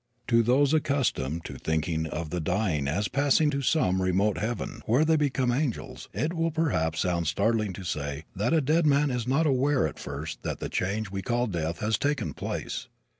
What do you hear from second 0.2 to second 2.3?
To those accustomed to thinking